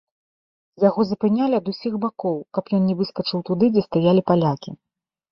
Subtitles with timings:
[0.83, 4.71] Яго запынялі ад усіх бакоў, каб ён не выскачыў туды, дзе стаялі палякі.